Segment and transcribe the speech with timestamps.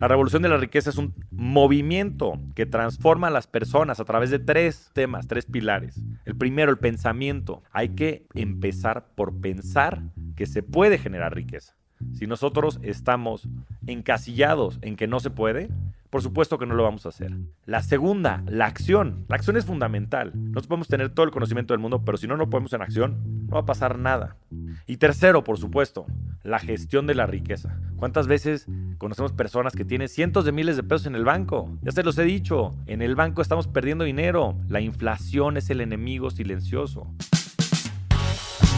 [0.00, 4.30] La revolución de la riqueza es un movimiento que transforma a las personas a través
[4.30, 6.00] de tres temas, tres pilares.
[6.24, 7.62] El primero, el pensamiento.
[7.70, 10.02] Hay que empezar por pensar
[10.36, 11.76] que se puede generar riqueza.
[12.14, 13.46] Si nosotros estamos
[13.86, 15.68] encasillados en que no se puede,
[16.10, 17.32] por supuesto que no lo vamos a hacer.
[17.64, 19.24] La segunda, la acción.
[19.28, 20.32] La acción es fundamental.
[20.34, 23.46] Nosotros podemos tener todo el conocimiento del mundo, pero si no lo ponemos en acción,
[23.46, 24.36] no va a pasar nada.
[24.86, 26.06] Y tercero, por supuesto,
[26.42, 27.78] la gestión de la riqueza.
[27.96, 28.66] ¿Cuántas veces
[28.98, 31.78] conocemos personas que tienen cientos de miles de pesos en el banco?
[31.82, 34.56] Ya se los he dicho, en el banco estamos perdiendo dinero.
[34.68, 37.06] La inflación es el enemigo silencioso.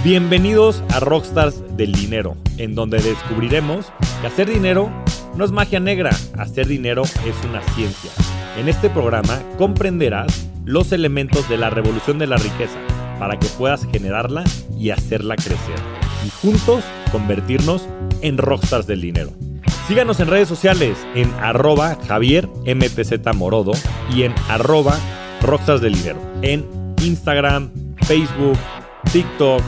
[0.05, 4.91] Bienvenidos a Rockstars del Dinero, en donde descubriremos que hacer dinero
[5.37, 8.11] no es magia negra, hacer dinero es una ciencia.
[8.59, 12.79] En este programa comprenderás los elementos de la revolución de la riqueza
[13.19, 14.45] para que puedas generarla
[14.79, 15.79] y hacerla crecer.
[16.27, 17.89] Y juntos convertirnos
[18.21, 19.31] en rockstars del dinero.
[19.89, 22.49] Síganos en redes sociales en arroba Javier
[23.35, 23.73] Morodo
[24.15, 24.97] y en arroba
[25.41, 26.21] rockstars del dinero.
[26.43, 26.67] En
[27.03, 27.71] Instagram,
[28.03, 28.59] Facebook,
[29.13, 29.63] TikTok,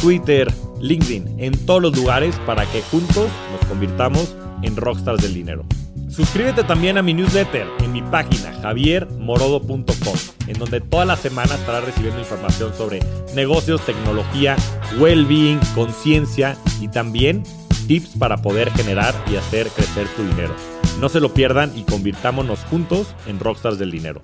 [0.00, 5.64] Twitter, LinkedIn, en todos los lugares para que juntos nos convirtamos en Rockstars del Dinero.
[6.08, 11.84] Suscríbete también a mi newsletter en mi página javiermorodo.com, en donde toda la semana estarás
[11.84, 13.00] recibiendo información sobre
[13.34, 14.56] negocios, tecnología,
[14.98, 17.42] well-being, conciencia y también
[17.86, 20.54] tips para poder generar y hacer crecer tu dinero.
[21.00, 24.22] No se lo pierdan y convirtámonos juntos en Rockstars del Dinero.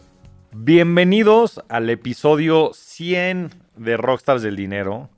[0.53, 5.11] Bienvenidos al episodio 100 de Rockstars del Dinero.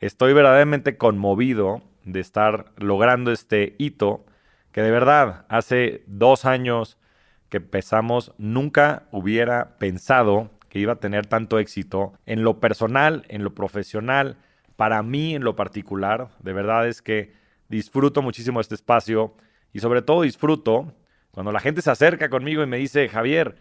[0.00, 4.24] Estoy verdaderamente conmovido de estar logrando este hito
[4.74, 6.98] que de verdad hace dos años
[7.48, 13.44] que empezamos nunca hubiera pensado que iba a tener tanto éxito en lo personal, en
[13.44, 14.36] lo profesional,
[14.74, 16.30] para mí en lo particular.
[16.40, 17.34] De verdad es que
[17.68, 19.36] disfruto muchísimo este espacio
[19.72, 20.92] y sobre todo disfruto
[21.30, 23.54] cuando la gente se acerca conmigo y me dice, Javier,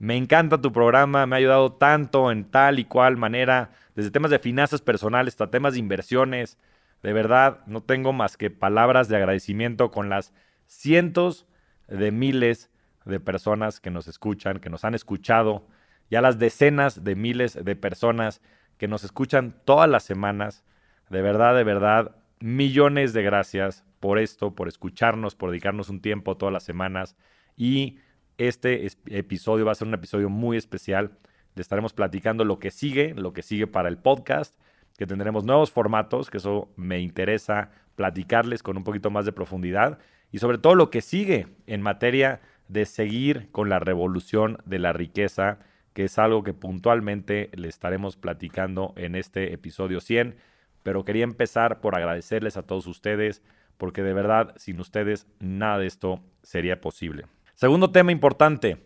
[0.00, 4.32] me encanta tu programa, me ha ayudado tanto en tal y cual manera, desde temas
[4.32, 6.58] de finanzas personales hasta temas de inversiones.
[7.02, 10.32] De verdad, no tengo más que palabras de agradecimiento con las
[10.66, 11.46] cientos
[11.88, 12.70] de miles
[13.04, 15.66] de personas que nos escuchan, que nos han escuchado,
[16.10, 18.42] ya las decenas de miles de personas
[18.76, 20.64] que nos escuchan todas las semanas.
[21.08, 26.36] De verdad, de verdad, millones de gracias por esto, por escucharnos, por dedicarnos un tiempo
[26.36, 27.16] todas las semanas
[27.56, 27.98] y
[28.38, 31.18] este episodio va a ser un episodio muy especial.
[31.54, 34.58] Le estaremos platicando lo que sigue, lo que sigue para el podcast,
[34.98, 39.98] que tendremos nuevos formatos, que eso me interesa platicarles con un poquito más de profundidad
[40.32, 44.92] y sobre todo lo que sigue en materia de seguir con la revolución de la
[44.92, 45.58] riqueza,
[45.92, 50.36] que es algo que puntualmente le estaremos platicando en este episodio 100.
[50.82, 53.42] Pero quería empezar por agradecerles a todos ustedes,
[53.76, 57.26] porque de verdad sin ustedes nada de esto sería posible.
[57.54, 58.78] Segundo tema importante,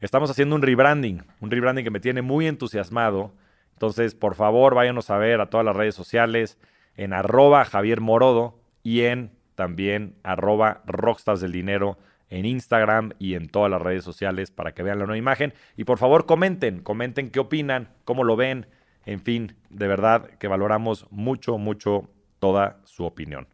[0.00, 3.34] estamos haciendo un rebranding, un rebranding que me tiene muy entusiasmado.
[3.72, 6.58] Entonces, por favor, váyanos a ver a todas las redes sociales
[6.96, 13.70] en arroba Javier Morodo y en también arroba del Dinero en Instagram y en todas
[13.70, 15.52] las redes sociales para que vean la nueva imagen.
[15.76, 18.66] Y por favor, comenten, comenten qué opinan, cómo lo ven.
[19.04, 22.08] En fin, de verdad que valoramos mucho, mucho
[22.38, 23.48] toda su opinión.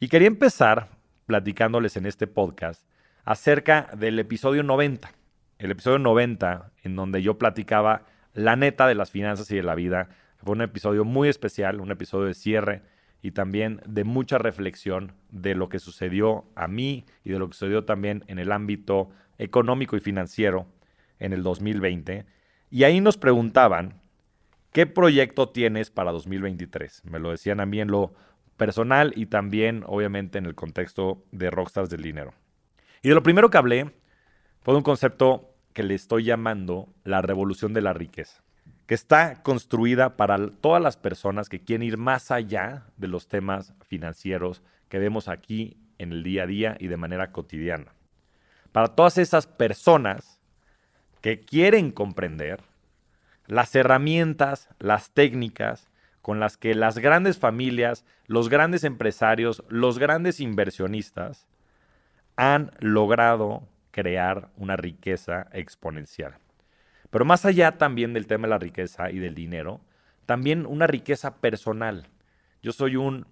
[0.00, 0.88] Y quería empezar
[1.26, 2.88] platicándoles en este podcast
[3.24, 5.12] acerca del episodio 90.
[5.58, 8.04] El episodio 90, en donde yo platicaba
[8.38, 10.08] la neta de las finanzas y de la vida.
[10.36, 12.82] Fue un episodio muy especial, un episodio de cierre
[13.20, 17.54] y también de mucha reflexión de lo que sucedió a mí y de lo que
[17.54, 20.66] sucedió también en el ámbito económico y financiero
[21.18, 22.26] en el 2020.
[22.70, 24.00] Y ahí nos preguntaban,
[24.72, 27.02] ¿qué proyecto tienes para 2023?
[27.06, 28.14] Me lo decían a mí en lo
[28.56, 32.34] personal y también obviamente en el contexto de Rockstars del Dinero.
[33.02, 33.90] Y de lo primero que hablé
[34.60, 38.42] fue de un concepto le estoy llamando la revolución de la riqueza,
[38.86, 43.74] que está construida para todas las personas que quieren ir más allá de los temas
[43.86, 47.92] financieros que vemos aquí en el día a día y de manera cotidiana.
[48.72, 50.40] Para todas esas personas
[51.20, 52.62] que quieren comprender
[53.46, 55.88] las herramientas, las técnicas
[56.22, 61.46] con las que las grandes familias, los grandes empresarios, los grandes inversionistas
[62.36, 63.66] han logrado
[63.98, 66.36] crear una riqueza exponencial.
[67.10, 69.80] Pero más allá también del tema de la riqueza y del dinero,
[70.24, 72.06] también una riqueza personal.
[72.62, 73.26] Yo soy un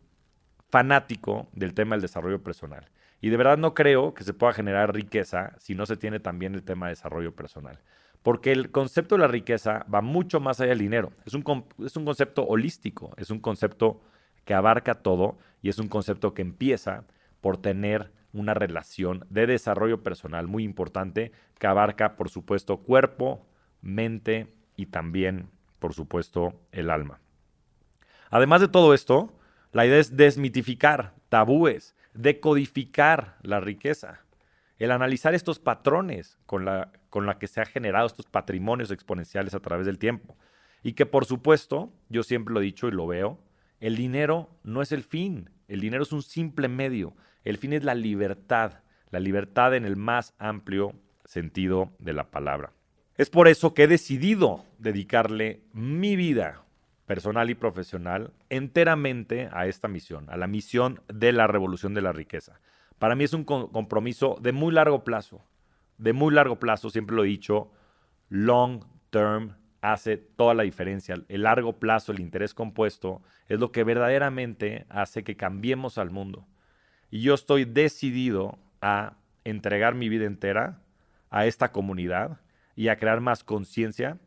[0.69, 2.91] fanático del tema del desarrollo personal.
[3.21, 6.57] Y de verdad no creo que se pueda generar riqueza si no se tiene también
[6.57, 7.79] el tema de desarrollo personal.
[8.25, 11.13] Porque el concepto de la riqueza va mucho más allá del dinero.
[11.27, 11.45] Es un,
[11.79, 14.01] es un concepto holístico, es un concepto
[14.45, 17.05] que abarca todo y es un concepto que empieza
[17.41, 23.47] por tener una relación de desarrollo personal muy importante que abarca, por supuesto, cuerpo,
[23.81, 25.49] mente y también,
[25.79, 27.21] por supuesto, el alma.
[28.31, 29.33] Además de todo esto,
[29.73, 34.21] la idea es desmitificar tabúes, decodificar la riqueza,
[34.79, 39.55] el analizar estos patrones con la, con la que se han generado estos patrimonios exponenciales
[39.55, 40.37] a través del tiempo.
[40.83, 43.41] Y que por supuesto, yo siempre lo he dicho y lo veo,
[43.81, 47.15] el dinero no es el fin, el dinero es un simple medio,
[47.51, 50.95] el fin es la libertad, la libertad en el más amplio
[51.25, 52.73] sentido de la palabra.
[53.17, 56.63] Es por eso que he decidido dedicarle mi vida
[57.07, 62.13] personal y profesional enteramente a esta misión, a la misión de la revolución de la
[62.13, 62.61] riqueza.
[62.99, 65.41] Para mí es un compromiso de muy largo plazo,
[65.99, 67.71] de muy largo plazo, siempre lo he dicho,
[68.29, 71.15] long term hace toda la diferencia.
[71.29, 76.45] El largo plazo, el interés compuesto, es lo que verdaderamente hace que cambiemos al mundo.
[77.11, 79.15] Y yo estoy decidido a
[79.45, 80.83] entregar mi vida entera
[81.31, 82.41] a esta comunidad
[82.75, 84.19] y a crear más conciencia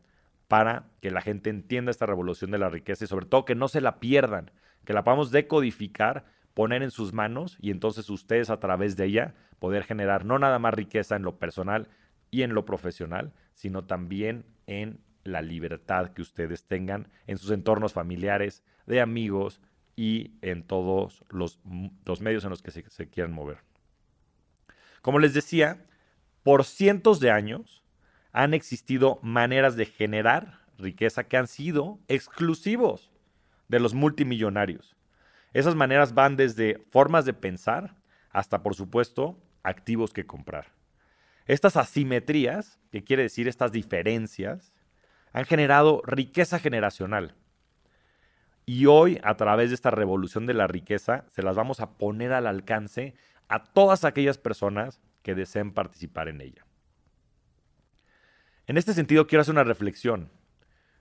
[0.48, 3.68] para que la gente entienda esta revolución de la riqueza y sobre todo que no
[3.68, 4.52] se la pierdan,
[4.86, 9.36] que la podamos decodificar, poner en sus manos y entonces ustedes a través de ella
[9.60, 11.88] poder generar no nada más riqueza en lo personal
[12.32, 17.94] y en lo profesional, sino también en la libertad que ustedes tengan en sus entornos
[17.94, 19.62] familiares, de amigos
[20.00, 21.60] y en todos los,
[22.22, 23.58] medios en los que se, se quieran mover.
[25.02, 25.86] Como les decía,
[26.42, 27.84] por cientos de años
[28.32, 33.12] han existido maneras de generar riqueza que han sido exclusivos
[33.68, 34.96] de los multimillonarios.
[35.52, 37.98] Esas maneras van desde formas de pensar
[38.30, 40.68] hasta, por supuesto, activos que comprar.
[41.46, 44.72] Estas asimetrías, que quiere decir estas diferencias,
[45.34, 47.36] han generado riqueza generacional.
[48.72, 52.34] Y hoy, a través de esta revolución de la riqueza, se las vamos a poner
[52.34, 53.16] al alcance
[53.48, 56.68] a todas aquellas personas que deseen participar en ella.
[58.68, 60.30] En este sentido, quiero hacer una reflexión.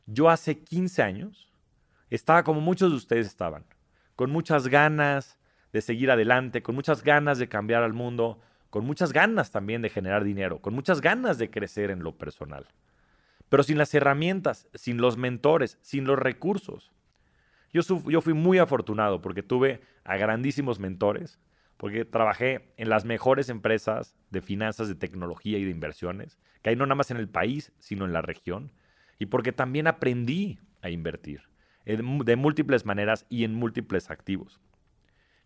[0.06, 1.52] Yo hace 15 años
[2.08, 3.66] estaba como muchos de ustedes estaban,
[4.16, 5.38] con muchas ganas
[5.70, 8.40] de seguir adelante, con muchas ganas de cambiar al mundo,
[8.70, 12.66] con muchas ganas también de generar dinero, con muchas ganas de crecer en lo personal
[13.48, 16.92] pero sin las herramientas, sin los mentores, sin los recursos.
[17.72, 17.82] Yo,
[18.20, 21.38] fui muy afortunado porque tuve a grandísimos mentores,
[21.76, 26.76] porque trabajé en las mejores empresas de finanzas, de tecnología y de inversiones, que hay
[26.76, 28.72] no nada más en el país, sino en la región,
[29.18, 31.42] y porque también aprendí a invertir
[31.84, 34.60] de múltiples maneras y en múltiples activos.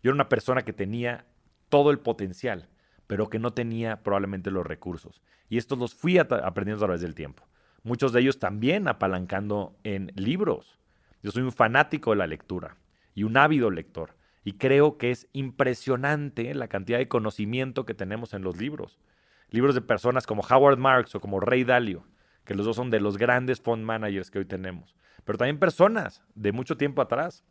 [0.01, 1.25] Yo era una persona que tenía
[1.69, 2.67] todo el potencial,
[3.07, 5.21] pero que no tenía probablemente los recursos.
[5.47, 7.45] Y estos los fui aprendiendo a través del tiempo
[7.83, 10.79] muchos de ellos también apalancando en libros.
[11.23, 12.77] Yo soy un fanático de la lectura
[13.15, 14.17] y un ávido lector.
[14.43, 18.99] Y creo que es impresionante la cantidad de conocimiento que tenemos en los libros.
[19.49, 22.05] Libros de personas como Howard Marks o como Ray Dalio,
[22.43, 24.97] que los dos son de los grandes fund managers que hoy tenemos.
[25.23, 27.45] Pero también personas de mucho tiempo atrás.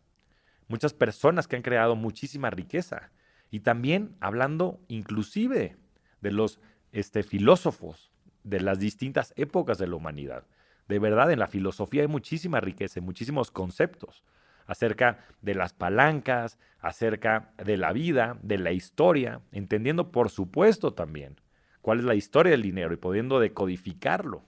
[0.68, 3.10] Muchas personas que han creado muchísima riqueza.
[3.50, 5.78] Y también hablando inclusive
[6.20, 6.60] de los
[6.92, 8.12] este, filósofos
[8.44, 10.44] de las distintas épocas de la humanidad.
[10.88, 14.22] De verdad, en la filosofía hay muchísima riqueza, muchísimos conceptos
[14.66, 21.40] acerca de las palancas, acerca de la vida, de la historia, entendiendo por supuesto también
[21.80, 24.42] cuál es la historia del dinero y pudiendo decodificarlo,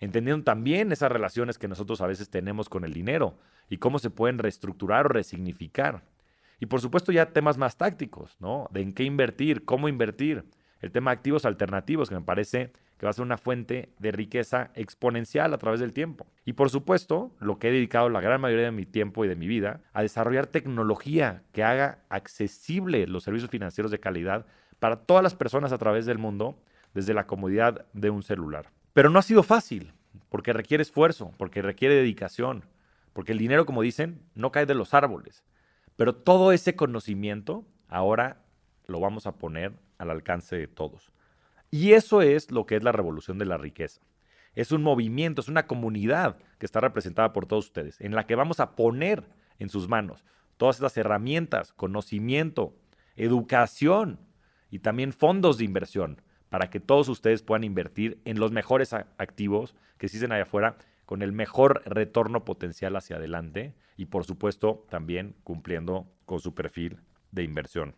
[0.00, 3.38] entendiendo también esas relaciones que nosotros a veces tenemos con el dinero
[3.68, 6.02] y cómo se pueden reestructurar o resignificar.
[6.60, 8.68] Y por supuesto ya temas más tácticos, ¿no?
[8.70, 10.44] De en qué invertir, cómo invertir,
[10.84, 14.12] el tema de activos alternativos, que me parece que va a ser una fuente de
[14.12, 16.26] riqueza exponencial a través del tiempo.
[16.44, 19.34] Y por supuesto, lo que he dedicado la gran mayoría de mi tiempo y de
[19.34, 24.46] mi vida a desarrollar tecnología que haga accesible los servicios financieros de calidad
[24.78, 26.58] para todas las personas a través del mundo
[26.92, 28.70] desde la comodidad de un celular.
[28.92, 29.92] Pero no ha sido fácil,
[30.28, 32.64] porque requiere esfuerzo, porque requiere dedicación,
[33.14, 35.42] porque el dinero, como dicen, no cae de los árboles.
[35.96, 38.42] Pero todo ese conocimiento ahora
[38.86, 41.12] lo vamos a poner al alcance de todos.
[41.70, 44.00] Y eso es lo que es la revolución de la riqueza.
[44.54, 48.36] Es un movimiento, es una comunidad que está representada por todos ustedes, en la que
[48.36, 49.24] vamos a poner
[49.58, 50.24] en sus manos
[50.56, 52.74] todas estas herramientas, conocimiento,
[53.16, 54.20] educación
[54.70, 59.74] y también fondos de inversión para que todos ustedes puedan invertir en los mejores activos
[59.98, 65.34] que existen allá afuera con el mejor retorno potencial hacia adelante y por supuesto también
[65.42, 67.00] cumpliendo con su perfil
[67.32, 67.96] de inversión.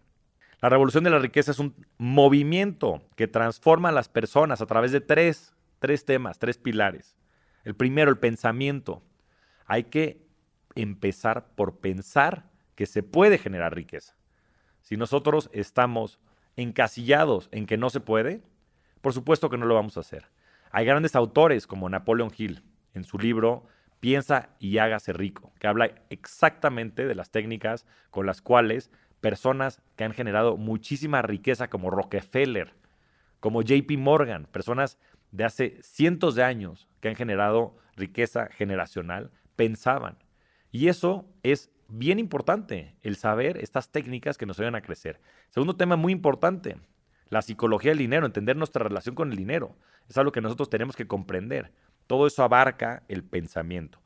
[0.60, 4.90] La revolución de la riqueza es un movimiento que transforma a las personas a través
[4.90, 7.16] de tres, tres temas, tres pilares.
[7.64, 9.02] El primero, el pensamiento.
[9.66, 10.24] Hay que
[10.74, 14.14] empezar por pensar que se puede generar riqueza.
[14.80, 16.20] Si nosotros estamos
[16.56, 18.42] encasillados en que no se puede,
[19.02, 20.30] por supuesto que no lo vamos a hacer.
[20.70, 22.62] Hay grandes autores como Napoleon Hill
[22.94, 23.66] en su libro
[24.00, 28.90] Piensa y hágase rico, que habla exactamente de las técnicas con las cuales
[29.26, 32.74] personas que han generado muchísima riqueza como Rockefeller,
[33.40, 35.00] como JP Morgan, personas
[35.32, 40.16] de hace cientos de años que han generado riqueza generacional, pensaban.
[40.70, 45.20] Y eso es bien importante, el saber estas técnicas que nos ayudan a crecer.
[45.50, 46.76] Segundo tema muy importante,
[47.28, 49.74] la psicología del dinero, entender nuestra relación con el dinero.
[50.08, 51.72] Es algo que nosotros tenemos que comprender.
[52.06, 54.00] Todo eso abarca el pensamiento.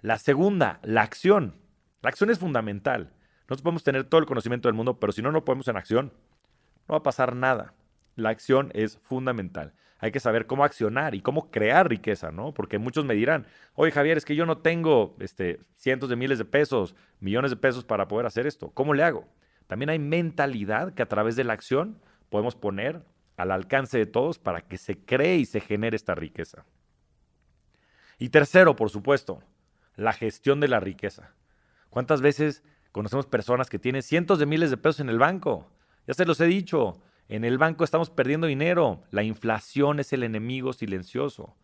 [0.00, 1.54] La segunda, la acción.
[2.02, 3.12] La acción es fundamental.
[3.48, 6.12] Nosotros podemos tener todo el conocimiento del mundo, pero si no lo ponemos en acción,
[6.88, 7.74] no va a pasar nada.
[8.16, 9.74] La acción es fundamental.
[9.98, 12.52] Hay que saber cómo accionar y cómo crear riqueza, ¿no?
[12.52, 16.38] Porque muchos me dirán, oye Javier, es que yo no tengo este, cientos de miles
[16.38, 18.70] de pesos, millones de pesos para poder hacer esto.
[18.70, 19.26] ¿Cómo le hago?
[19.66, 21.98] También hay mentalidad que a través de la acción
[22.28, 23.02] podemos poner
[23.36, 26.64] al alcance de todos para que se cree y se genere esta riqueza.
[28.18, 29.42] Y tercero, por supuesto,
[29.94, 31.32] la gestión de la riqueza.
[31.90, 32.62] ¿Cuántas veces
[32.96, 35.70] conocemos personas que tienen cientos de miles de pesos en el banco?
[36.06, 39.02] Ya se los he dicho, en el banco estamos perdiendo dinero.
[39.10, 41.54] La inflación es el enemigo silencioso.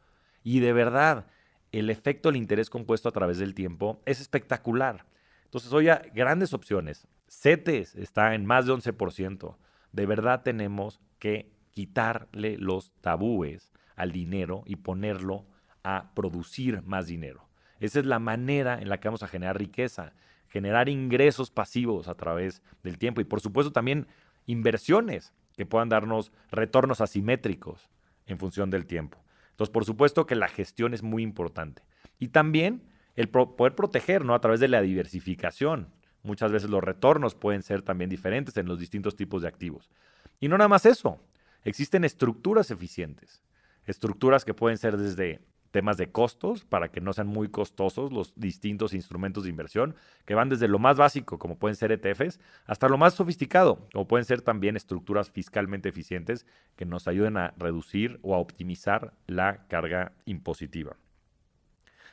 [0.45, 1.27] Y de verdad,
[1.71, 5.07] el efecto del interés compuesto a través del tiempo es espectacular.
[5.45, 7.09] Entonces, oye, grandes opciones.
[7.29, 9.57] CETES está en más de 11%.
[9.93, 15.47] De verdad tenemos que quitarle los tabúes al dinero y ponerlo
[15.83, 17.49] a producir más dinero.
[17.81, 20.12] Esa es la manera en la que vamos a generar riqueza,
[20.52, 24.06] generar ingresos pasivos a través del tiempo y por supuesto también
[24.44, 27.88] inversiones que puedan darnos retornos asimétricos
[28.26, 29.18] en función del tiempo.
[29.50, 31.82] Entonces, por supuesto que la gestión es muy importante.
[32.18, 32.82] Y también
[33.16, 34.35] el poder proteger, ¿no?
[34.35, 35.88] A través de la diversificación.
[36.23, 39.90] Muchas veces los retornos pueden ser también diferentes en los distintos tipos de activos.
[40.38, 41.18] Y no nada más eso,
[41.64, 43.42] existen estructuras eficientes.
[43.87, 45.40] Estructuras que pueden ser desde
[45.73, 50.37] temas de costos para que no sean muy costosos los distintos instrumentos de inversión, que
[50.37, 54.25] van desde lo más básico, como pueden ser ETFs, hasta lo más sofisticado, como pueden
[54.25, 60.12] ser también estructuras fiscalmente eficientes que nos ayuden a reducir o a optimizar la carga
[60.26, 60.97] impositiva.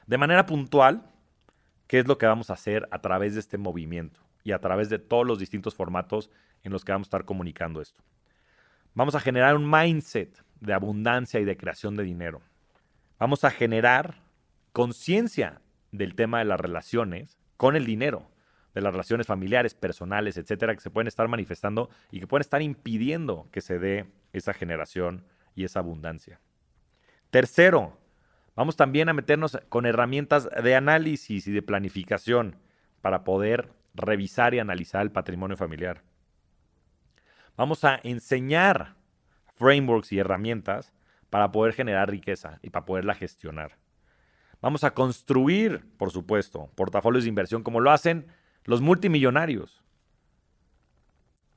[0.08, 1.12] De manera puntual,
[1.86, 4.90] ¿qué es lo que vamos a hacer a través de este movimiento y a través
[4.90, 6.32] de todos los distintos formatos
[6.64, 8.02] en los que vamos a estar comunicando esto?
[8.96, 12.42] Vamos a generar un mindset de abundancia y de creación de dinero
[13.20, 14.16] vamos a generar
[14.72, 15.62] conciencia
[15.92, 18.30] del tema de las relaciones con el dinero,
[18.74, 22.62] de las relaciones familiares, personales, etcétera, que se pueden estar manifestando y que pueden estar
[22.62, 26.40] impidiendo que se dé esa generación y esa abundancia.
[27.30, 27.98] Tercero,
[28.56, 32.56] vamos también a meternos con herramientas de análisis y de planificación
[33.02, 36.04] para poder revisar y analizar el patrimonio familiar.
[37.58, 38.96] Vamos a enseñar
[39.56, 40.94] frameworks y herramientas
[41.30, 43.78] para poder generar riqueza y para poderla gestionar.
[44.62, 48.28] Vamos a construir, por supuesto, portafolios de inversión como lo hacen
[48.66, 49.84] los multimillonarios.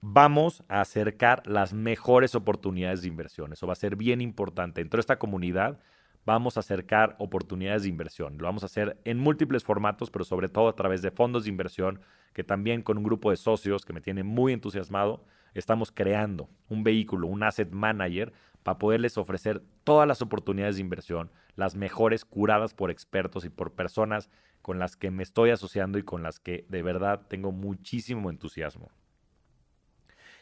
[0.00, 3.52] Vamos a acercar las mejores oportunidades de inversión.
[3.52, 4.80] Eso va a ser bien importante.
[4.80, 5.78] En toda esta comunidad
[6.24, 8.38] vamos a acercar oportunidades de inversión.
[8.38, 11.50] Lo vamos a hacer en múltiples formatos, pero sobre todo a través de fondos de
[11.50, 12.00] inversión,
[12.32, 15.24] que también con un grupo de socios que me tiene muy entusiasmado,
[15.54, 18.32] estamos creando un vehículo, un asset manager
[18.62, 23.73] para poderles ofrecer todas las oportunidades de inversión, las mejores curadas por expertos y por
[23.73, 24.28] personas
[24.62, 28.90] con las que me estoy asociando y con las que de verdad tengo muchísimo entusiasmo.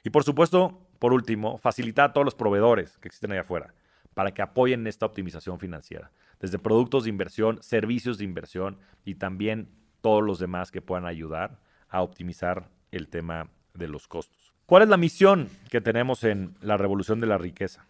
[0.05, 3.75] Y por supuesto, por último, facilitar a todos los proveedores que existen allá afuera
[4.15, 6.11] para que apoyen esta optimización financiera,
[6.41, 11.61] desde productos de inversión, servicios de inversión y también todos los demás que puedan ayudar
[11.89, 14.53] a optimizar el tema de los costos.
[14.67, 17.87] ¿Cuál es la misión que tenemos en la revolución de la riqueza?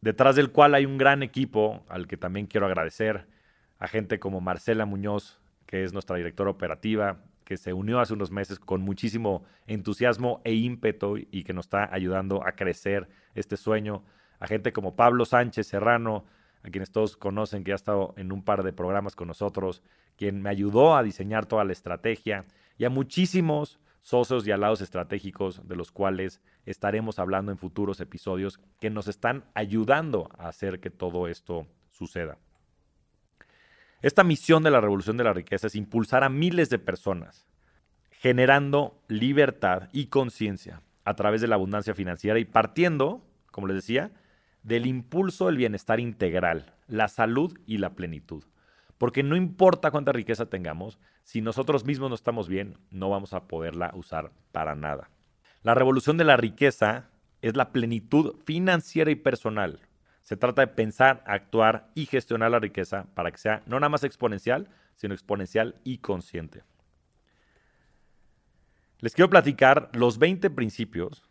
[0.00, 3.26] Detrás del cual hay un gran equipo al que también quiero agradecer,
[3.78, 8.30] a gente como Marcela Muñoz, que es nuestra directora operativa, que se unió hace unos
[8.30, 14.04] meses con muchísimo entusiasmo e ímpetu y que nos está ayudando a crecer este sueño,
[14.40, 16.24] a gente como Pablo Sánchez Serrano,
[16.62, 19.82] a quienes todos conocen, que ha estado en un par de programas con nosotros,
[20.16, 22.44] quien me ayudó a diseñar toda la estrategia,
[22.78, 28.60] y a muchísimos socios y alados estratégicos de los cuales estaremos hablando en futuros episodios
[28.78, 32.38] que nos están ayudando a hacer que todo esto suceda.
[34.02, 37.48] Esta misión de la revolución de la riqueza es impulsar a miles de personas,
[38.12, 44.12] generando libertad y conciencia a través de la abundancia financiera y partiendo, como les decía,
[44.62, 48.44] del impulso del bienestar integral, la salud y la plenitud.
[48.98, 53.46] Porque no importa cuánta riqueza tengamos, si nosotros mismos no estamos bien, no vamos a
[53.46, 55.10] poderla usar para nada.
[55.62, 57.10] La revolución de la riqueza
[57.42, 59.80] es la plenitud financiera y personal.
[60.22, 64.04] Se trata de pensar, actuar y gestionar la riqueza para que sea no nada más
[64.04, 66.64] exponencial, sino exponencial y consciente.
[69.00, 71.22] Les quiero platicar los 20 principios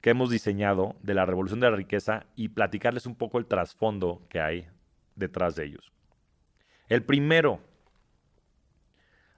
[0.00, 4.22] que hemos diseñado de la revolución de la riqueza y platicarles un poco el trasfondo
[4.28, 4.68] que hay
[5.16, 5.92] detrás de ellos.
[6.90, 7.60] El primero,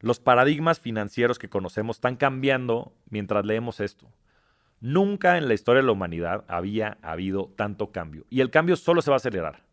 [0.01, 4.11] los paradigmas financieros que conocemos están cambiando mientras leemos esto.
[4.81, 9.03] Nunca en la historia de la humanidad había habido tanto cambio y el cambio solo
[9.03, 9.65] se va a acelerar.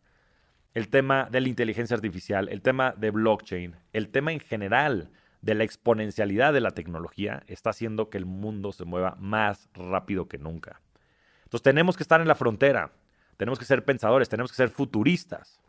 [0.74, 5.10] El tema de la inteligencia artificial, el tema de blockchain, el tema en general
[5.40, 10.28] de la exponencialidad de la tecnología está haciendo que el mundo se mueva más rápido
[10.28, 10.82] que nunca.
[11.44, 12.92] Entonces tenemos que estar en la frontera,
[13.38, 15.62] tenemos que ser pensadores, tenemos que ser futuristas.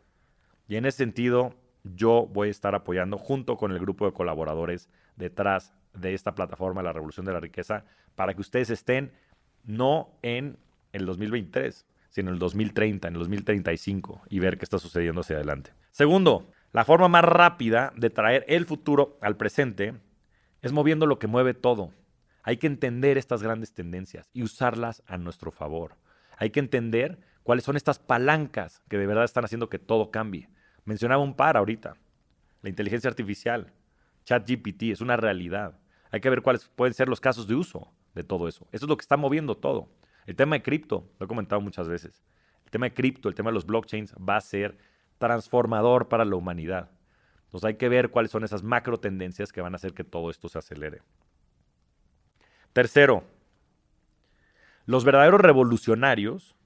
[0.68, 4.88] Y en ese sentido, yo voy a estar apoyando junto con el grupo de colaboradores
[5.16, 7.84] detrás de esta plataforma, la Revolución de la Riqueza,
[8.14, 9.12] para que ustedes estén
[9.64, 10.58] no en
[10.92, 15.36] el 2023, sino en el 2030, en el 2035 y ver qué está sucediendo hacia
[15.36, 15.72] adelante.
[15.90, 19.94] Segundo, la forma más rápida de traer el futuro al presente
[20.62, 21.90] es moviendo lo que mueve todo.
[22.42, 25.96] Hay que entender estas grandes tendencias y usarlas a nuestro favor.
[26.38, 30.48] Hay que entender cuáles son estas palancas que de verdad están haciendo que todo cambie.
[30.84, 31.96] Mencionaba un par ahorita.
[32.62, 33.72] La inteligencia artificial,
[34.24, 35.78] ChatGPT, es una realidad.
[36.10, 38.66] Hay que ver cuáles pueden ser los casos de uso de todo eso.
[38.72, 39.88] Eso es lo que está moviendo todo.
[40.26, 42.22] El tema de cripto, lo he comentado muchas veces.
[42.64, 44.78] El tema de cripto, el tema de los blockchains va a ser
[45.18, 46.90] transformador para la humanidad.
[47.44, 50.30] Entonces hay que ver cuáles son esas macro tendencias que van a hacer que todo
[50.30, 51.02] esto se acelere.
[52.72, 53.24] Tercero,
[54.86, 56.56] los verdaderos revolucionarios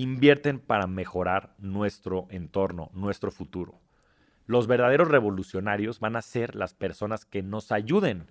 [0.00, 3.80] invierten para mejorar nuestro entorno, nuestro futuro.
[4.46, 8.26] Los verdaderos revolucionarios van a ser las personas que nos ayuden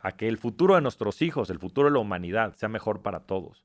[0.00, 3.20] a que el futuro de nuestros hijos, el futuro de la humanidad, sea mejor para
[3.20, 3.64] todos.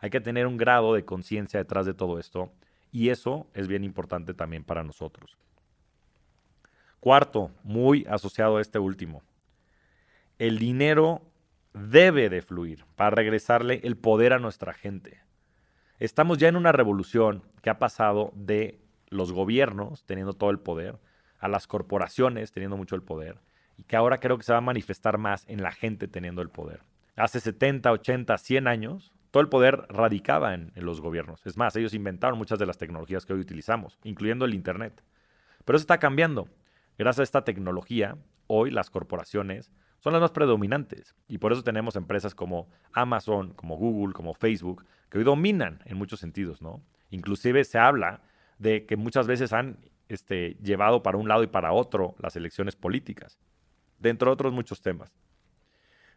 [0.00, 2.52] Hay que tener un grado de conciencia detrás de todo esto
[2.90, 5.36] y eso es bien importante también para nosotros.
[7.00, 9.22] Cuarto, muy asociado a este último,
[10.38, 11.22] el dinero
[11.74, 15.23] debe de fluir para regresarle el poder a nuestra gente.
[16.04, 20.98] Estamos ya en una revolución que ha pasado de los gobiernos teniendo todo el poder
[21.38, 23.40] a las corporaciones teniendo mucho el poder
[23.78, 26.50] y que ahora creo que se va a manifestar más en la gente teniendo el
[26.50, 26.82] poder.
[27.16, 31.46] Hace 70, 80, 100 años todo el poder radicaba en, los gobiernos.
[31.46, 35.02] Es más, ellos inventaron muchas de las tecnologías que hoy utilizamos, incluyendo el Internet.
[35.64, 36.50] Pero eso está cambiando.
[36.98, 39.72] Gracias a esta tecnología, hoy las corporaciones
[40.04, 41.14] son las más predominantes.
[41.28, 45.96] Y por eso tenemos empresas como Amazon, como Google, como Facebook, que hoy dominan en
[45.96, 46.84] muchos sentidos, ¿no?
[47.08, 48.20] Inclusive se habla
[48.58, 49.78] de que muchas veces han
[50.10, 53.38] este, llevado para un lado y para otro las elecciones políticas,
[53.98, 55.10] dentro de otros muchos temas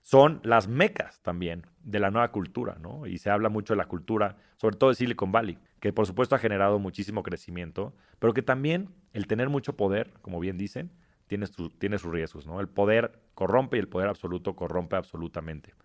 [0.01, 3.07] son las mecas también de la nueva cultura, ¿no?
[3.07, 6.33] Y se habla mucho de la cultura, sobre todo de Silicon Valley, que por supuesto
[6.33, 10.91] ha generado muchísimo crecimiento, pero que también el tener mucho poder, como bien dicen,
[11.27, 11.45] tiene,
[11.77, 12.61] tiene sus riesgos, ¿no?
[12.61, 15.75] El poder corrompe y el poder absoluto corrompe absolutamente.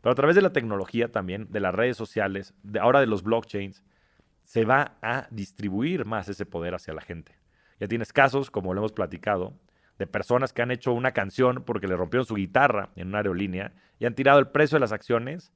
[0.00, 3.24] Pero a través de la tecnología también, de las redes sociales, de ahora de los
[3.24, 3.82] blockchains,
[4.44, 7.36] se va a distribuir más ese poder hacia la gente.
[7.80, 9.54] Ya tienes casos, como lo hemos platicado,
[9.98, 13.72] de personas que han hecho una canción porque le rompieron su guitarra en una aerolínea
[13.98, 15.52] y han tirado el precio de las acciones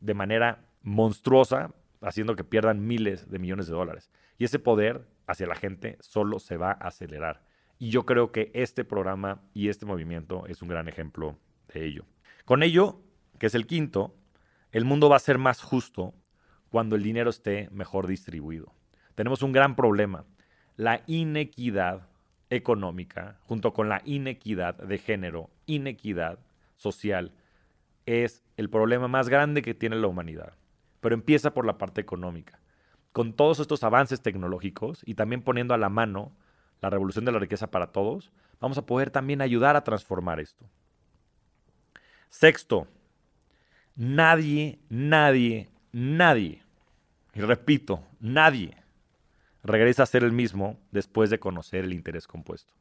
[0.00, 4.10] de manera monstruosa, haciendo que pierdan miles de millones de dólares.
[4.36, 7.42] Y ese poder hacia la gente solo se va a acelerar.
[7.80, 11.38] Y yo creo que este programa y este movimiento es un gran ejemplo
[11.72, 12.04] de ello.
[12.44, 13.00] Con ello,
[13.38, 14.14] que es el quinto,
[14.70, 16.12] el mundo va a ser más justo
[16.68, 18.74] cuando el dinero esté mejor distribuido.
[19.14, 20.26] Tenemos un gran problema.
[20.76, 22.06] La inequidad
[22.50, 26.38] económica, junto con la inequidad de género, inequidad
[26.76, 27.32] social,
[28.04, 30.52] es el problema más grande que tiene la humanidad.
[31.00, 32.60] Pero empieza por la parte económica.
[33.12, 36.36] Con todos estos avances tecnológicos y también poniendo a la mano
[36.80, 40.64] la revolución de la riqueza para todos, vamos a poder también ayudar a transformar esto.
[42.28, 42.86] Sexto,
[43.96, 46.62] nadie, nadie, nadie,
[47.34, 48.76] y repito, nadie
[49.62, 52.72] regresa a ser el mismo después de conocer el interés compuesto.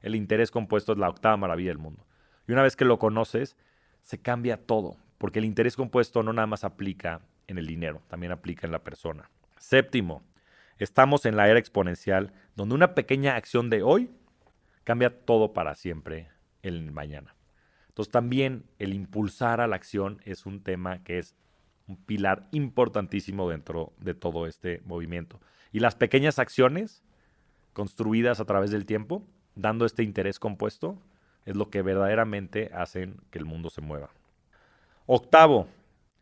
[0.00, 2.04] El interés compuesto es la octava maravilla del mundo.
[2.46, 3.56] Y una vez que lo conoces,
[4.02, 8.32] se cambia todo, porque el interés compuesto no nada más aplica en el dinero, también
[8.32, 9.28] aplica en la persona.
[9.58, 10.22] Séptimo,
[10.78, 14.10] estamos en la era exponencial, donde una pequeña acción de hoy
[14.84, 16.28] cambia todo para siempre
[16.62, 17.34] el mañana.
[17.88, 21.34] Entonces también el impulsar a la acción es un tema que es
[21.88, 25.40] un pilar importantísimo dentro de todo este movimiento.
[25.72, 27.02] Y las pequeñas acciones
[27.72, 29.24] construidas a través del tiempo,
[29.56, 31.02] dando este interés compuesto,
[31.44, 34.10] es lo que verdaderamente hacen que el mundo se mueva.
[35.06, 35.66] Octavo,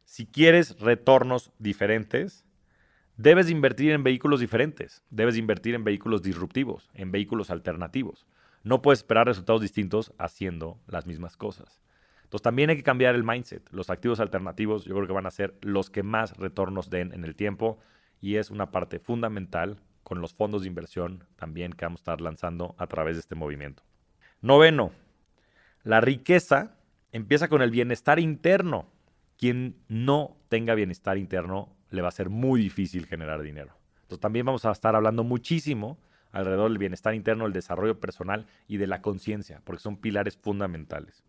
[0.05, 2.46] si quieres retornos diferentes,
[3.17, 8.27] debes invertir en vehículos diferentes, debes invertir en vehículos disruptivos, en vehículos alternativos.
[8.63, 11.81] No puedes esperar resultados distintos haciendo las mismas cosas.
[12.25, 13.63] Entonces también hay que cambiar el mindset.
[13.71, 17.25] Los activos alternativos yo creo que van a ser los que más retornos den en
[17.25, 17.79] el tiempo
[18.21, 22.21] y es una parte fundamental con los fondos de inversión también que vamos a estar
[22.21, 23.85] lanzando a través de este movimiento.
[24.41, 24.93] Noveno,
[25.85, 26.77] la riqueza
[27.13, 28.91] empieza con el bienestar interno.
[29.39, 33.77] Quien no tenga bienestar interno le va a ser muy difícil generar dinero.
[34.03, 35.99] Entonces también vamos a estar hablando muchísimo
[36.33, 41.25] alrededor del bienestar interno, el desarrollo personal y de la conciencia, porque son pilares fundamentales.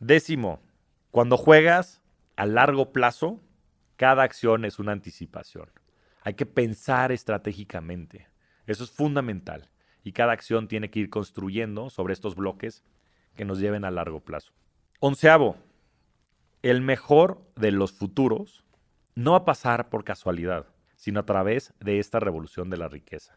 [0.00, 0.60] Décimo,
[1.10, 2.02] cuando juegas
[2.36, 3.40] a largo plazo,
[3.96, 5.70] cada acción es una anticipación.
[6.22, 8.28] Hay que pensar estratégicamente.
[8.66, 9.70] Eso es fundamental.
[10.02, 12.84] Y cada acción tiene que ir construyendo sobre estos bloques
[13.34, 14.52] que nos lleven a largo plazo.
[15.00, 15.56] Onceavo,
[16.62, 18.64] el mejor de los futuros
[19.16, 23.34] no a pasar por casualidad, sino a través de esta revolución de la riqueza.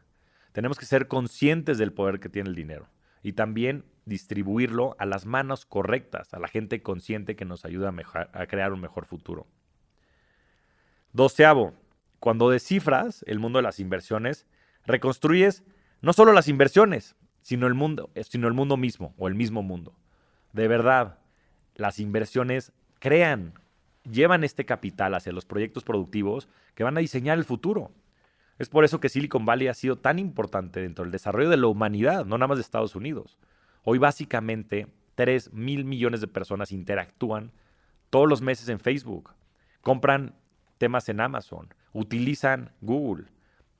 [0.51, 2.89] Tenemos que ser conscientes del poder que tiene el dinero
[3.23, 7.93] y también distribuirlo a las manos correctas, a la gente consciente que nos ayuda
[8.33, 9.47] a, crear un mejor futuro.
[11.13, 11.73] Doceavo,
[12.19, 14.47] cuando descifras el mundo de las inversiones,
[14.85, 15.63] reconstruyes
[16.01, 19.95] no solo las inversiones, sino el mundo, sino el mundo mismo o el mismo mundo.
[20.51, 21.19] De verdad,
[21.75, 23.53] las inversiones crean,
[24.11, 27.91] llevan este capital hacia los proyectos productivos que van a diseñar el futuro.
[28.57, 31.67] Es por eso que Silicon Valley ha sido tan importante dentro del desarrollo de la
[31.67, 33.37] humanidad, no nada más de Estados Unidos.
[33.83, 37.51] Hoy básicamente 3 mil millones de personas interactúan
[38.09, 39.33] todos los meses en Facebook,
[39.81, 40.35] compran
[40.77, 43.25] temas en Amazon, utilizan Google,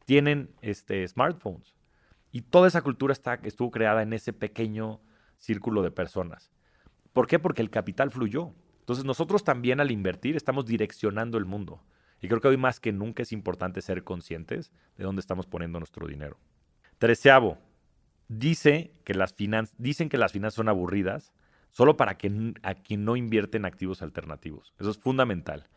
[0.05, 1.75] tienen este, smartphones.
[2.31, 5.01] Y toda esa cultura está, estuvo creada en ese pequeño
[5.37, 6.51] círculo de personas.
[7.13, 7.39] ¿Por qué?
[7.39, 8.53] Porque el capital fluyó.
[8.89, 11.79] Entonces nosotros también al invertir estamos direccionando el mundo.
[12.21, 15.77] Y creo que hoy más que nunca es importante ser conscientes de dónde estamos poniendo
[15.77, 16.39] nuestro dinero.
[16.97, 17.59] Treceavo,
[18.29, 19.35] dice que las
[19.77, 21.33] dicen que las finanzas son aburridas
[21.69, 24.73] solo para que, a quien no invierte en activos alternativos.
[24.79, 25.67] Eso es fundamental.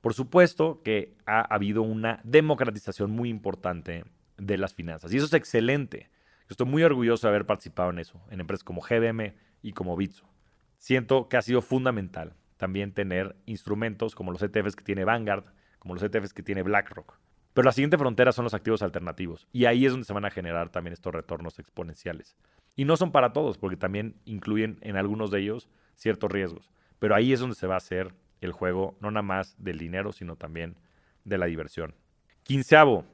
[0.00, 4.04] Por supuesto que ha habido una democratización muy importante
[4.38, 6.08] de las finanzas y eso es excelente.
[6.48, 10.30] Estoy muy orgulloso de haber participado en eso, en empresas como GBM y como Bitso.
[10.78, 15.44] Siento que ha sido fundamental también tener instrumentos como los ETFs que tiene Vanguard,
[15.78, 17.18] como los ETFs que tiene BlackRock.
[17.54, 19.48] Pero la siguiente frontera son los activos alternativos.
[19.50, 22.36] Y ahí es donde se van a generar también estos retornos exponenciales.
[22.76, 26.70] Y no son para todos, porque también incluyen en algunos de ellos ciertos riesgos.
[26.98, 30.12] Pero ahí es donde se va a hacer el juego, no nada más del dinero,
[30.12, 30.76] sino también
[31.24, 31.94] de la diversión.
[32.42, 33.06] Quinceavo,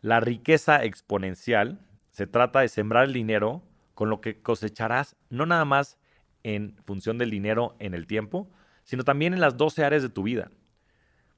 [0.00, 5.64] la riqueza exponencial se trata de sembrar el dinero con lo que cosecharás no nada
[5.64, 5.98] más
[6.44, 8.48] en función del dinero en el tiempo,
[8.86, 10.50] sino también en las 12 áreas de tu vida.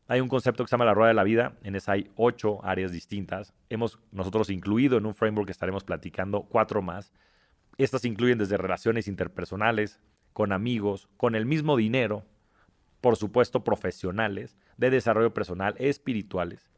[0.06, 2.64] Hay un concepto que se llama la rueda de la vida, en esa hay ocho
[2.64, 3.52] áreas distintas.
[3.68, 7.12] Hemos nosotros incluido en un framework que estaremos platicando cuatro más.
[7.76, 10.00] Estas incluyen desde relaciones interpersonales,
[10.32, 12.24] con amigos, con el mismo dinero,
[13.00, 16.70] por supuesto profesionales, de desarrollo personal, espirituales,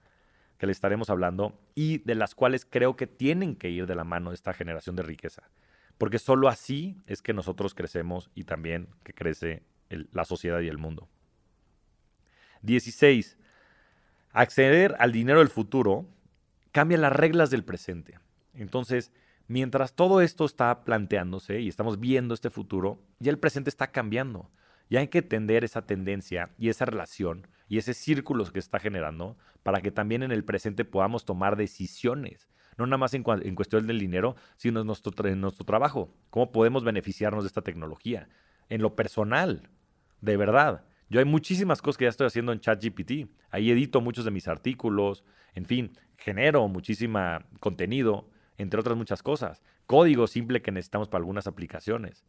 [0.57, 4.05] que le estaremos hablando y de las cuales creo que tienen que ir de la
[4.05, 5.51] mano esta generación de riqueza.
[5.99, 10.79] Porque solo así es que nosotros crecemos y también que crece la sociedad y el
[10.79, 11.09] mundo.
[12.63, 13.37] 16.
[14.33, 16.07] Acceder al dinero del futuro
[16.73, 18.19] cambia las reglas del presente.
[18.55, 19.13] Entonces,
[19.49, 24.51] mientras todo esto está planteándose y estamos viendo este futuro, ya el presente está cambiando.
[24.89, 29.37] Y hay que entender esa tendencia y esa relación y ese círculo que está generando
[29.63, 32.49] para que también en el presente podamos tomar decisiones.
[32.77, 36.13] No nada más en, en cuestión del dinero, sino en nuestro, en nuestro trabajo.
[36.31, 38.29] ¿Cómo podemos beneficiarnos de esta tecnología?
[38.69, 39.69] En lo personal,
[40.21, 40.85] de verdad.
[41.09, 43.29] Yo hay muchísimas cosas que ya estoy haciendo en ChatGPT.
[43.51, 47.19] Ahí edito muchos de mis artículos, en fin, genero muchísimo
[47.59, 48.29] contenido,
[48.59, 49.63] entre otras muchas cosas.
[49.87, 52.25] Código simple que necesitamos para algunas aplicaciones.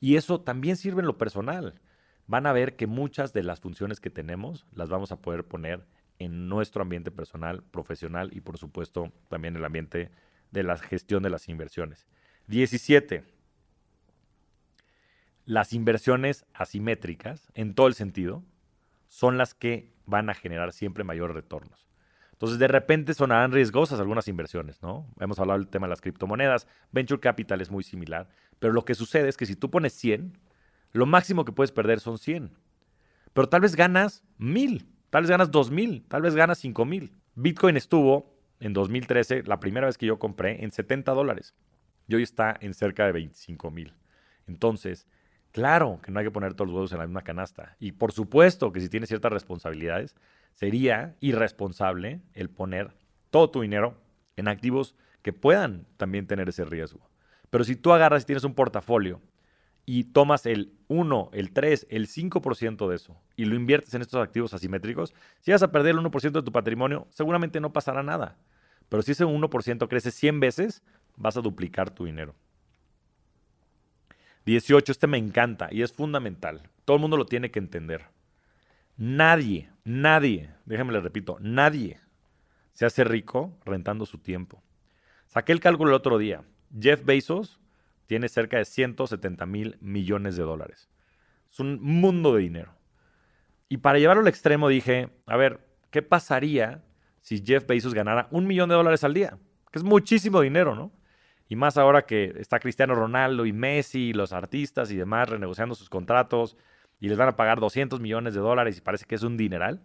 [0.00, 1.80] Y eso también sirve en lo personal.
[2.26, 5.86] Van a ver que muchas de las funciones que tenemos las vamos a poder poner
[6.18, 10.10] en nuestro ambiente personal, profesional y por supuesto también en el ambiente
[10.50, 12.06] de la gestión de las inversiones.
[12.46, 13.24] 17
[15.44, 18.42] las inversiones asimétricas, en todo el sentido,
[19.08, 21.88] son las que van a generar siempre mayores retornos.
[22.32, 25.06] Entonces, de repente sonarán riesgosas algunas inversiones, ¿no?
[25.20, 28.28] Hemos hablado del tema de las criptomonedas, venture capital es muy similar,
[28.58, 30.36] pero lo que sucede es que si tú pones 100,
[30.92, 32.50] lo máximo que puedes perder son 100.
[33.32, 37.12] Pero tal vez ganas 1000, tal vez ganas 2000, tal vez ganas 5000.
[37.34, 41.54] Bitcoin estuvo en 2013, la primera vez que yo compré, en 70 dólares.
[42.08, 43.94] Y hoy está en cerca de 25 mil.
[44.46, 45.06] Entonces,
[45.54, 47.76] Claro que no hay que poner todos los huevos en la misma canasta.
[47.78, 50.16] Y por supuesto que si tienes ciertas responsabilidades,
[50.52, 52.96] sería irresponsable el poner
[53.30, 53.96] todo tu dinero
[54.34, 57.08] en activos que puedan también tener ese riesgo.
[57.50, 59.20] Pero si tú agarras y tienes un portafolio
[59.86, 64.20] y tomas el 1, el 3, el 5% de eso y lo inviertes en estos
[64.20, 68.38] activos asimétricos, si vas a perder el 1% de tu patrimonio, seguramente no pasará nada.
[68.88, 70.82] Pero si ese 1% crece 100 veces,
[71.14, 72.34] vas a duplicar tu dinero.
[74.46, 76.62] 18, este me encanta y es fundamental.
[76.84, 78.06] Todo el mundo lo tiene que entender.
[78.96, 81.98] Nadie, nadie, déjenme le repito, nadie
[82.72, 84.62] se hace rico rentando su tiempo.
[85.26, 86.44] Saqué el cálculo el otro día.
[86.78, 87.60] Jeff Bezos
[88.06, 90.88] tiene cerca de 170 mil millones de dólares.
[91.50, 92.74] Es un mundo de dinero.
[93.68, 96.84] Y para llevarlo al extremo dije, a ver, ¿qué pasaría
[97.22, 99.38] si Jeff Bezos ganara un millón de dólares al día?
[99.72, 100.92] Que es muchísimo dinero, ¿no?
[101.48, 105.90] Y más ahora que está Cristiano Ronaldo y Messi, los artistas y demás renegociando sus
[105.90, 106.56] contratos
[107.00, 109.82] y les van a pagar 200 millones de dólares y parece que es un dineral.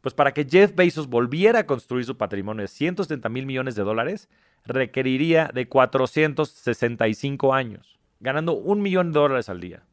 [0.00, 3.82] Pues para que Jeff Bezos volviera a construir su patrimonio de 170 mil millones de
[3.82, 4.28] dólares,
[4.64, 9.84] requeriría de 465 años, ganando un millón de dólares al día.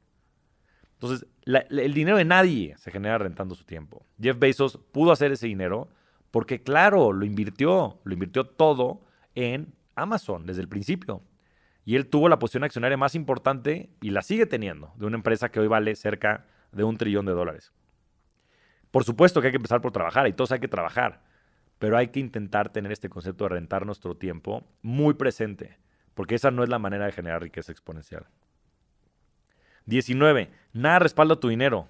[0.94, 4.06] Entonces, el dinero de nadie se genera rentando su tiempo.
[4.22, 5.90] Jeff Bezos pudo hacer ese dinero
[6.30, 9.02] porque, claro, lo invirtió, lo invirtió todo
[9.34, 11.22] en Amazon desde el principio.
[11.84, 15.50] Y él tuvo la posición accionaria más importante y la sigue teniendo de una empresa
[15.50, 17.74] que hoy vale cerca de un trillón de dólares.
[18.92, 21.24] Por supuesto que hay que empezar por trabajar y todos hay que trabajar,
[21.80, 25.78] pero hay que intentar tener este concepto de rentar nuestro tiempo muy presente,
[26.14, 28.28] porque esa no es la manera de generar riqueza exponencial.
[29.86, 30.52] 19.
[30.74, 31.88] Nada respalda tu dinero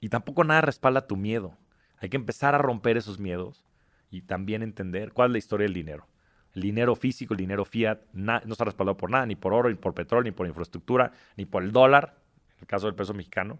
[0.00, 1.56] y tampoco nada respalda tu miedo.
[1.98, 3.66] Hay que empezar a romper esos miedos
[4.10, 6.06] y también entender cuál es la historia del dinero.
[6.54, 9.74] El dinero físico, el dinero fiat, no está respaldado por nada, ni por oro, ni
[9.74, 12.16] por petróleo, ni por infraestructura, ni por el dólar,
[12.56, 13.58] en el caso del peso mexicano.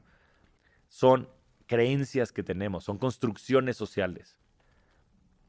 [0.89, 1.29] Son
[1.67, 4.39] creencias que tenemos, son construcciones sociales.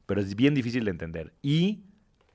[0.06, 1.34] Pero es bien difícil de entender.
[1.40, 1.84] Y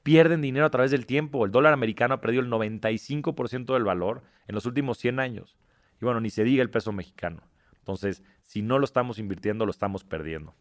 [0.04, 1.46] pierden dinero a través del tiempo.
[1.46, 5.58] El dólar americano ha perdido el 95% del valor en los últimos 100 años.
[6.02, 7.44] Y bueno, ni se diga el peso mexicano.
[7.80, 10.56] Entonces, si no lo estamos invirtiendo, lo estamos perdiendo.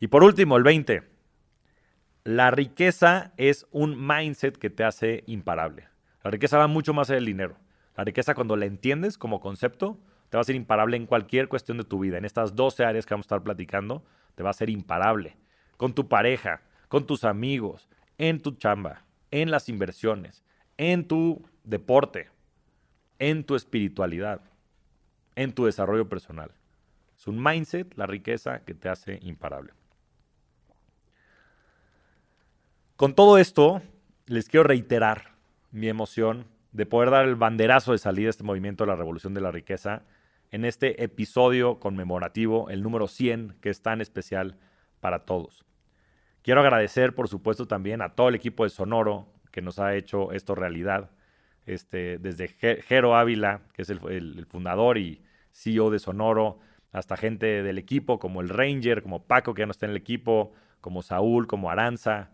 [0.00, 1.02] Y por último, el 20.
[2.24, 5.88] La riqueza es un mindset que te hace imparable.
[6.22, 7.56] La riqueza va mucho más allá del dinero.
[7.96, 11.78] La riqueza cuando la entiendes como concepto, te va a ser imparable en cualquier cuestión
[11.78, 12.18] de tu vida.
[12.18, 14.04] En estas 12 áreas que vamos a estar platicando,
[14.36, 15.36] te va a ser imparable.
[15.76, 20.44] Con tu pareja, con tus amigos, en tu chamba, en las inversiones,
[20.76, 22.30] en tu deporte,
[23.18, 24.42] en tu espiritualidad,
[25.34, 26.52] en tu desarrollo personal.
[27.18, 29.72] Es un mindset, la riqueza, que te hace imparable.
[33.02, 33.82] Con todo esto,
[34.26, 35.32] les quiero reiterar
[35.72, 39.34] mi emoción de poder dar el banderazo de salida a este movimiento de la revolución
[39.34, 40.04] de la riqueza
[40.52, 44.56] en este episodio conmemorativo, el número 100, que es tan especial
[45.00, 45.64] para todos.
[46.42, 50.30] Quiero agradecer, por supuesto, también a todo el equipo de Sonoro que nos ha hecho
[50.30, 51.10] esto realidad.
[51.66, 56.60] Este, desde Jero Ávila, que es el, fundador y CEO de Sonoro,
[56.92, 59.96] hasta gente del equipo como el Ranger, como Paco, que ya no está en el
[59.96, 62.30] equipo, como Saúl, como Aranza,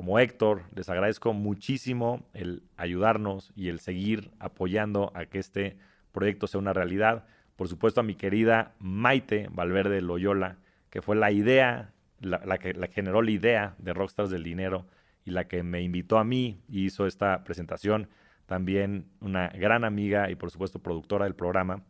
[0.00, 0.62] como Héctor.
[0.74, 5.76] Les agradezco muchísimo el ayudarnos y el seguir apoyando a que este
[6.10, 10.56] proyecto sea una realidad por supuesto a mi querida Maite Valverde Loyola,
[10.88, 14.86] que fue la idea, la, que la generó la idea de Rockstars del Dinero
[15.26, 18.08] y la que me invitó a mí y hizo esta presentación.
[18.46, 21.82] También una gran amiga y por supuesto productora del programa.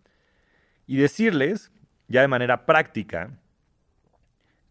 [0.88, 1.70] Y decirles,
[2.08, 3.38] ya de manera práctica,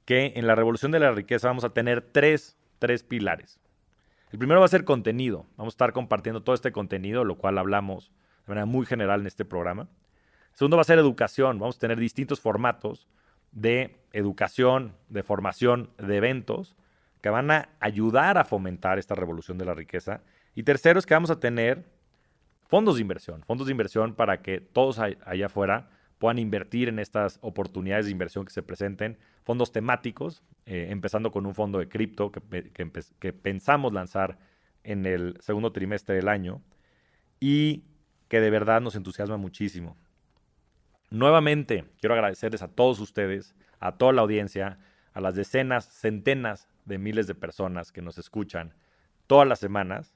[0.04, 3.60] que en la revolución de la riqueza vamos a tener tres, tres pilares.
[4.32, 5.46] El primero va a ser contenido.
[5.58, 8.12] Vamos a estar compartiendo todo este contenido, lo cual hablamos
[8.46, 9.88] de manera muy general en este programa.
[10.54, 11.60] Segundo va a ser educación.
[11.60, 13.08] Vamos a tener distintos formatos
[13.52, 16.76] de educación, de formación, de eventos
[17.22, 20.22] que van a ayudar a fomentar esta revolución de la riqueza.
[20.56, 21.86] Y tercero es que vamos a tener
[22.68, 27.39] fondos de inversión, fondos de inversión para que todos allá afuera puedan invertir en estas
[27.41, 32.32] oportunidades de inversión que se presenten, fondos temáticos, eh, empezando con un fondo de cripto
[32.32, 32.41] que,
[33.19, 34.38] que pensamos lanzar
[34.84, 36.62] en el segundo trimestre del año
[37.39, 37.86] y
[38.27, 39.97] que de verdad nos entusiasma muchísimo.
[41.10, 44.77] Nuevamente, quiero agradecerles a todos ustedes, a toda la audiencia,
[45.13, 48.73] a las decenas, centenas de miles de personas que nos escuchan
[49.25, 50.13] todas las semanas,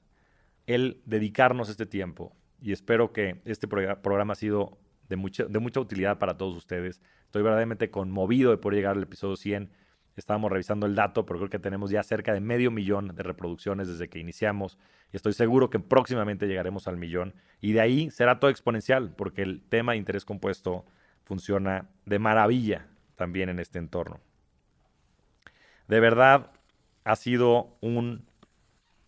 [0.66, 2.36] el dedicarnos este tiempo.
[2.60, 5.46] Y espero que este programa ha sido de mucha,
[5.80, 7.00] utilidad para todos ustedes.
[7.24, 9.70] Estoy verdaderamente conmovido de poder llegar al episodio 100
[10.16, 13.88] Estábamos revisando el dato, pero creo que tenemos ya cerca de medio millón de reproducciones
[13.88, 14.78] desde que iniciamos
[15.12, 19.42] y estoy seguro que próximamente llegaremos al millón y de ahí será todo exponencial porque
[19.42, 20.84] el tema de interés compuesto
[21.24, 22.86] funciona de maravilla
[23.16, 24.20] también en este entorno.
[25.88, 26.52] De verdad,
[27.02, 28.24] ha sido un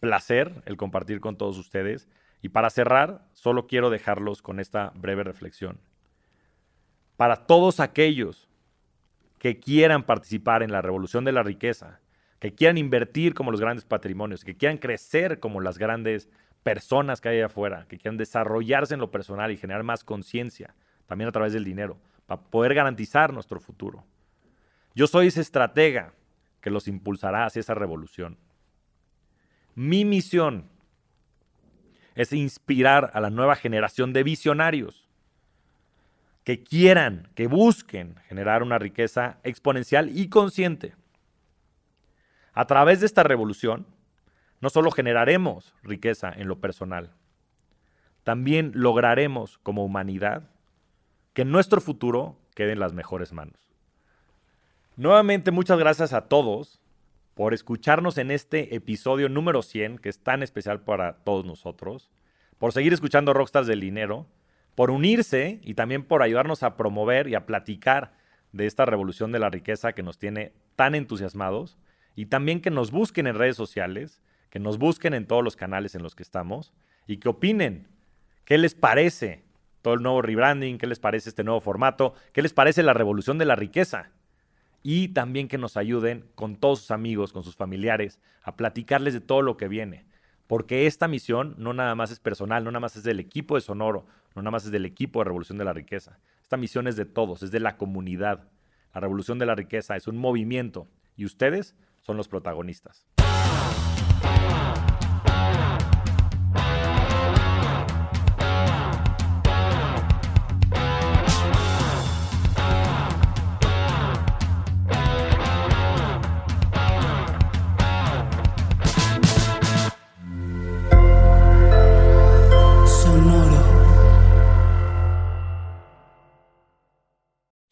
[0.01, 2.09] placer el compartir con todos ustedes.
[2.43, 5.79] Y para cerrar, solo quiero dejarlos con esta breve reflexión.
[7.17, 8.49] Para todos aquellos
[9.39, 12.01] que quieran participar en la revolución de la riqueza,
[12.39, 16.29] que quieran invertir como los grandes patrimonios, que quieran crecer como las grandes
[16.63, 20.75] personas que hay afuera, que quieran desarrollarse en lo personal y generar más conciencia,
[21.07, 21.97] también a través del dinero,
[22.27, 24.05] para poder garantizar nuestro futuro.
[24.95, 26.13] Yo soy ese estratega
[26.61, 28.37] que los impulsará hacia esa revolución.
[29.75, 30.69] Mi misión
[32.17, 35.07] es inspirar a la nueva generación de visionarios
[36.43, 40.95] que quieran, que busquen generar una riqueza exponencial y consciente.
[42.55, 43.87] A través de esta revolución,
[44.61, 47.13] no solo generaremos riqueza en lo personal,
[48.25, 50.51] también lograremos como humanidad
[51.35, 53.69] que nuestro futuro quede en las mejores manos.
[54.97, 56.81] Nuevamente, muchas gracias a todos
[57.37, 62.11] por escucharnos en este episodio número 100, que es tan especial para todos nosotros,
[62.57, 64.27] por seguir escuchando Rockstars del Dinero,
[64.75, 68.15] por unirse y también por ayudarnos a promover y a platicar
[68.53, 71.77] de esta revolución de la riqueza que nos tiene tan entusiasmados
[72.15, 75.95] y también que nos busquen en redes sociales, que nos busquen en todos los canales
[75.95, 76.73] en los que estamos
[77.07, 77.87] y que opinen
[78.47, 79.45] qué les parece
[79.83, 83.37] todo el nuevo rebranding, qué les parece este nuevo formato, qué les parece la revolución
[83.37, 84.16] de la riqueza
[84.83, 89.21] y también que nos ayuden con todos sus amigos, con sus familiares, a platicarles de
[89.21, 90.07] todo lo que viene.
[90.47, 93.61] Porque esta misión no nada más es personal, no nada más es del equipo de
[93.61, 96.19] Sonoro, no nada más es del equipo de Revolución de la Riqueza.
[96.43, 98.49] Esta misión es de todos, es de la comunidad.
[98.95, 100.87] La Revolución de la Riqueza es un movimiento
[101.17, 103.07] y ustedes son los protagonistas.